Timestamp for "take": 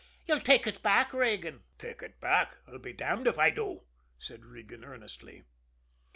0.41-0.65, 1.77-2.01